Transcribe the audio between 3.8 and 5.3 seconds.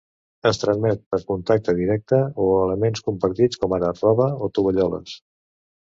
roba o tovalloles.